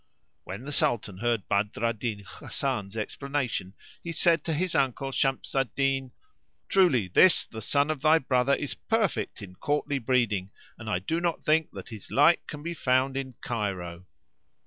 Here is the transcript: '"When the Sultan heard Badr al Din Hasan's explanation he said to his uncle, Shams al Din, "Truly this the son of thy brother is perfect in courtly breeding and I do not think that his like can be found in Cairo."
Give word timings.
'"When 0.45 0.63
the 0.63 0.71
Sultan 0.71 1.19
heard 1.19 1.47
Badr 1.47 1.85
al 1.85 1.93
Din 1.93 2.21
Hasan's 2.25 2.97
explanation 2.97 3.75
he 4.03 4.11
said 4.11 4.43
to 4.45 4.53
his 4.55 4.73
uncle, 4.73 5.11
Shams 5.11 5.53
al 5.53 5.65
Din, 5.75 6.11
"Truly 6.67 7.07
this 7.07 7.45
the 7.45 7.61
son 7.61 7.91
of 7.91 8.01
thy 8.01 8.17
brother 8.17 8.55
is 8.55 8.73
perfect 8.73 9.43
in 9.43 9.53
courtly 9.57 9.99
breeding 9.99 10.49
and 10.79 10.89
I 10.89 10.97
do 10.97 11.21
not 11.21 11.43
think 11.43 11.69
that 11.73 11.89
his 11.89 12.09
like 12.09 12.47
can 12.47 12.63
be 12.63 12.73
found 12.73 13.15
in 13.15 13.35
Cairo." 13.41 14.07